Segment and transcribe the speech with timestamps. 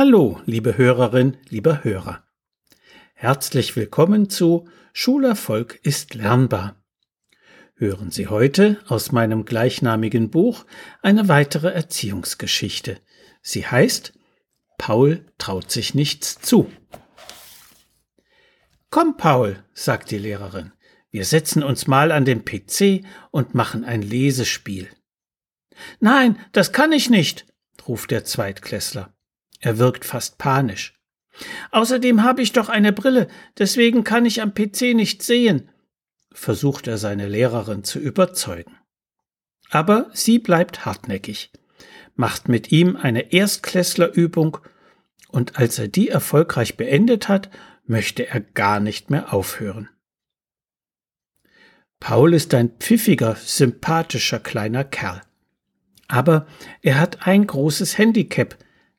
[0.00, 2.22] Hallo, liebe Hörerin, lieber Hörer.
[3.14, 6.80] Herzlich willkommen zu Schulerfolg ist lernbar.
[7.74, 10.66] Hören Sie heute aus meinem gleichnamigen Buch
[11.02, 13.00] eine weitere Erziehungsgeschichte.
[13.42, 14.12] Sie heißt
[14.78, 16.70] Paul traut sich nichts zu.
[18.90, 20.70] Komm, Paul, sagt die Lehrerin,
[21.10, 24.90] wir setzen uns mal an den PC und machen ein Lesespiel.
[25.98, 27.46] Nein, das kann ich nicht,
[27.88, 29.12] ruft der Zweitklässler.
[29.60, 30.94] Er wirkt fast panisch.
[31.70, 33.28] Außerdem habe ich doch eine Brille,
[33.58, 35.70] deswegen kann ich am PC nicht sehen,
[36.32, 38.76] versucht er seine Lehrerin zu überzeugen.
[39.70, 41.52] Aber sie bleibt hartnäckig,
[42.14, 44.58] macht mit ihm eine Erstklässlerübung,
[45.28, 47.50] und als er die erfolgreich beendet hat,
[47.84, 49.88] möchte er gar nicht mehr aufhören.
[52.00, 55.20] Paul ist ein pfiffiger, sympathischer kleiner Kerl.
[56.06, 56.46] Aber
[56.80, 58.56] er hat ein großes Handicap,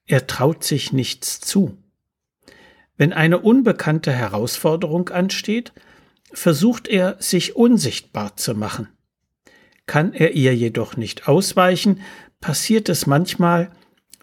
[0.10, 1.78] er traut sich nichts zu.
[2.98, 5.72] Wenn eine unbekannte Herausforderung ansteht,
[6.34, 8.90] versucht er, sich unsichtbar zu machen.
[9.86, 12.02] Kann er ihr jedoch nicht ausweichen,
[12.42, 13.72] passiert es manchmal,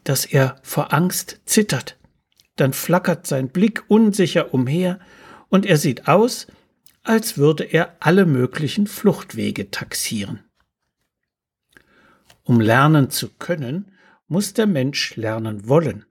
[0.03, 1.99] dass er vor Angst zittert.
[2.57, 4.99] Dann flackert sein Blick unsicher umher
[5.49, 6.49] und er sieht aus,
[7.05, 10.41] als würde er alle möglichen Fluchtwege taxieren.
[12.43, 13.96] Um lernen zu können,
[14.29, 16.05] muss der Mensch lernen wollen.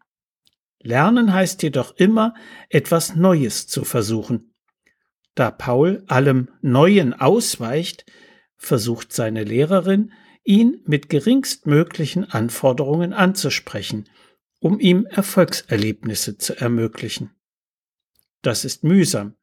[0.79, 2.33] Lernen heißt jedoch immer,
[2.69, 4.53] etwas Neues zu versuchen.
[5.33, 8.05] Da Paul allem Neuen ausweicht,
[8.57, 10.13] versucht seine Lehrerin,
[10.43, 14.07] ihn mit geringstmöglichen Anforderungen anzusprechen,
[14.59, 17.31] um ihm Erfolgserlebnisse zu ermöglichen.
[18.41, 19.35] Das ist mühsam,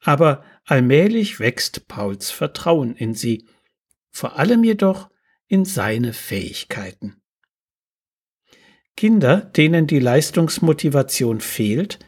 [0.00, 3.46] aber allmählich wächst Pauls Vertrauen in sie,
[4.10, 5.10] vor allem jedoch
[5.46, 7.22] in seine Fähigkeiten.
[8.98, 12.00] Kinder, denen die Leistungsmotivation fehlt,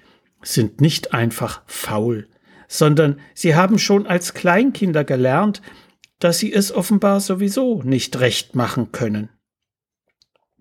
[0.43, 2.27] sind nicht einfach faul,
[2.67, 5.63] sondern sie haben schon als Kleinkinder gelernt,
[6.19, 9.29] dass sie es offenbar sowieso nicht recht machen können.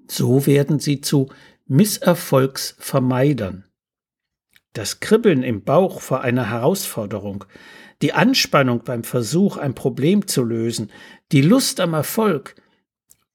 [0.07, 1.29] So werden sie zu
[1.65, 3.65] Misserfolgsvermeidern.
[4.73, 7.45] Das Kribbeln im Bauch vor einer Herausforderung,
[8.03, 10.91] die Anspannung beim Versuch, ein Problem zu lösen,
[11.31, 12.53] die Lust am Erfolg,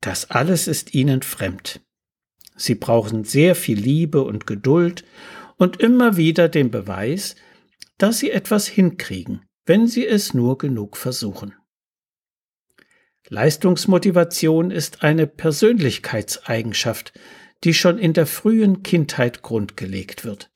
[0.00, 1.80] das alles ist ihnen fremd.
[2.56, 5.04] Sie brauchen sehr viel Liebe und Geduld
[5.56, 7.36] und immer wieder den Beweis,
[7.98, 11.54] dass sie etwas hinkriegen, wenn sie es nur genug versuchen.
[13.28, 17.12] Leistungsmotivation ist eine Persönlichkeitseigenschaft,
[17.64, 20.50] die schon in der frühen Kindheit grundgelegt wird.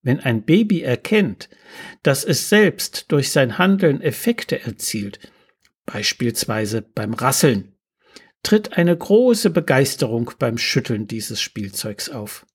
[0.00, 1.48] Wenn ein Baby erkennt,
[2.02, 5.20] dass es selbst durch sein Handeln Effekte erzielt,
[5.84, 7.71] beispielsweise beim Rasseln,
[8.42, 12.46] tritt eine große Begeisterung beim Schütteln dieses Spielzeugs auf.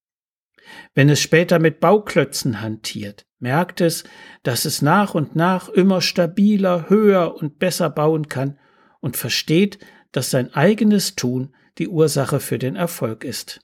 [0.94, 4.04] Wenn es später mit Bauklötzen hantiert, merkt es,
[4.44, 8.60] dass es nach und nach immer stabiler, höher und besser bauen kann
[9.00, 9.80] und versteht,
[10.12, 13.62] dass sein eigenes Tun die Ursache für den Erfolg ist.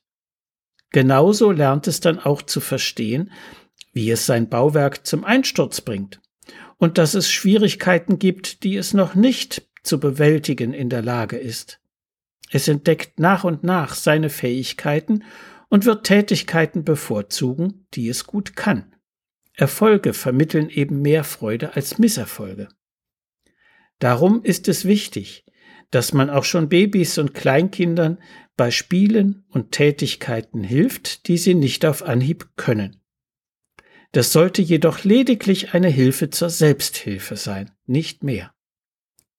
[0.91, 3.31] Genauso lernt es dann auch zu verstehen,
[3.91, 6.22] wie es sein Bauwerk zum Einsturz bringt
[6.78, 11.79] und dass es Schwierigkeiten gibt, die es noch nicht zu bewältigen in der Lage ist.
[12.52, 15.24] Es entdeckt nach und nach seine Fähigkeiten
[15.70, 18.96] und wird Tätigkeiten bevorzugen, die es gut kann.
[19.56, 22.70] Erfolge vermitteln eben mehr Freude als Misserfolge.
[24.00, 25.46] Darum ist es wichtig,
[25.92, 28.20] dass man auch schon Babys und Kleinkindern
[28.58, 33.02] bei Spielen und Tätigkeiten hilft, die sie nicht auf Anhieb können.
[34.12, 38.53] Das sollte jedoch lediglich eine Hilfe zur Selbsthilfe sein, nicht mehr.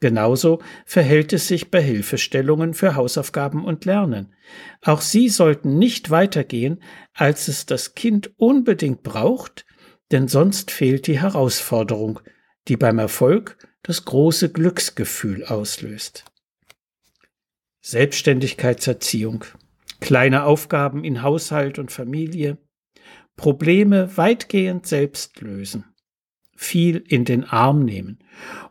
[0.04, 4.34] Genauso verhält es sich bei Hilfestellungen für Hausaufgaben und Lernen.
[4.82, 6.82] Auch sie sollten nicht weitergehen,
[7.14, 9.64] als es das Kind unbedingt braucht,
[10.12, 12.20] denn sonst fehlt die Herausforderung,
[12.68, 16.26] die beim Erfolg das große Glücksgefühl auslöst.
[17.80, 19.46] Selbstständigkeitserziehung,
[20.00, 22.58] kleine Aufgaben in Haushalt und Familie,
[23.36, 25.93] Probleme weitgehend selbst lösen
[26.56, 28.18] viel in den Arm nehmen